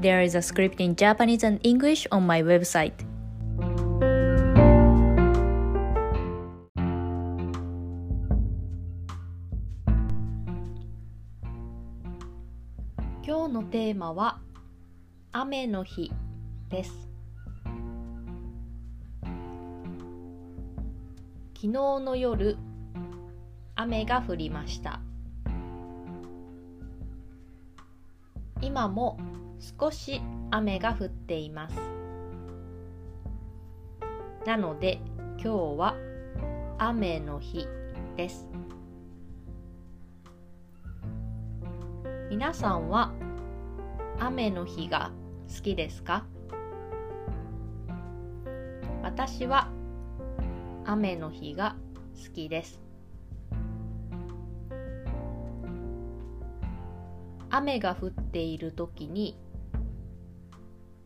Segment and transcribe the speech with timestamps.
[0.00, 2.94] There is a script in Japanese and English on my website.
[13.26, 14.38] 今日のテーマは
[15.32, 16.12] 雨の日
[16.68, 17.08] です
[21.56, 22.56] 昨日の夜
[23.74, 25.00] 雨が降りました
[28.62, 29.18] 今も
[29.60, 31.76] 少し雨が降っています。
[34.46, 35.00] なので
[35.42, 35.96] 今日は
[36.78, 37.66] 雨の日
[38.16, 38.48] です。
[42.30, 43.12] 皆さんは
[44.20, 45.10] 雨の日が
[45.54, 46.24] 好きですか？
[49.02, 49.70] 私は
[50.84, 51.76] 雨の日が
[52.24, 52.80] 好きです。
[57.50, 59.36] 雨が降っている時に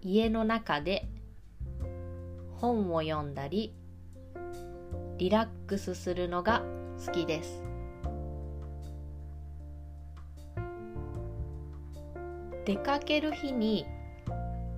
[0.04, 1.08] 家の中で
[2.56, 3.72] 本を読んだり
[5.18, 6.64] リラックスするのが
[7.06, 7.62] 好きです。
[12.64, 13.86] 出かける日に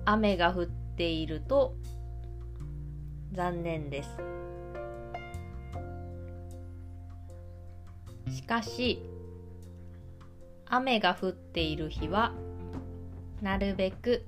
[0.05, 1.75] 雨が降っていると
[3.31, 4.09] 残念です。
[8.31, 9.01] しかし
[10.67, 12.33] 雨が降っている日は
[13.41, 14.23] なるべく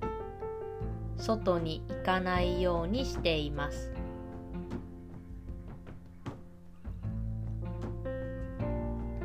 [1.18, 3.92] 外に行かないようにしています。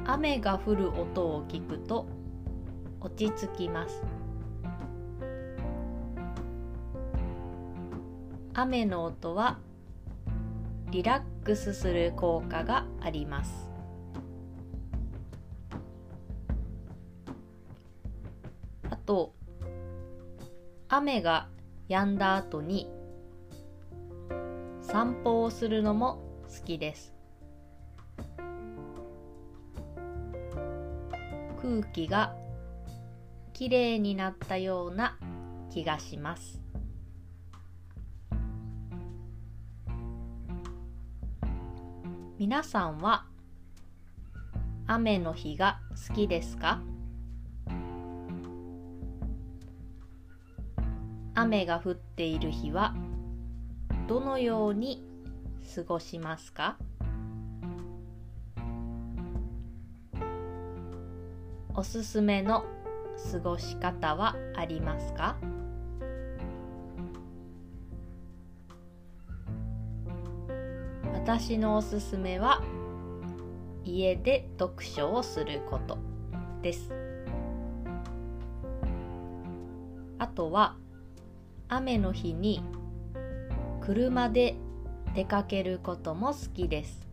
[0.05, 2.07] 雨が降る音を聞くと
[2.99, 4.03] 落ち着きます。
[8.53, 9.59] 雨の音は
[10.91, 13.69] リラックスする効果があります。
[18.89, 19.33] あと
[20.87, 21.47] 雨が
[21.89, 22.89] 止んだ後に
[24.81, 27.13] 散歩をするのも好きです。
[31.61, 32.35] 空気が
[33.53, 35.17] きれいになったような
[35.71, 36.61] 気がします。
[42.38, 43.25] 皆さんは
[44.85, 46.81] 雨の日が好きですか？
[51.35, 52.94] 雨が降っている日は
[54.07, 55.03] どのように
[55.75, 56.77] 過ごしますか？
[61.73, 62.66] おすすめの
[63.31, 65.38] 過ごし方はありますか？
[71.13, 72.61] 私のおすすめは
[73.83, 75.97] 家で読書をすること
[76.61, 76.91] です。
[80.19, 80.75] あとは
[81.75, 82.61] 雨の日に
[83.81, 84.56] 車で
[85.16, 87.07] 出かけることも好きです。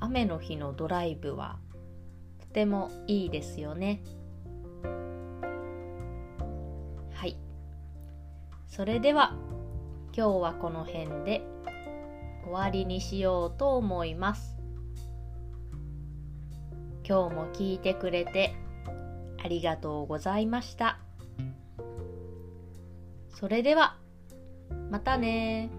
[0.00, 1.60] 雨の日のドライブは
[2.40, 4.02] とてもいいですよね。
[7.12, 7.36] はい。
[8.66, 9.36] それでは
[10.12, 11.42] 今日はこの辺で
[12.42, 14.56] 終わりにしようと思います。
[17.08, 18.56] 今日も聞いてくれて
[19.42, 20.98] ありがとうございました。
[23.28, 23.96] それでは、
[24.90, 25.70] またね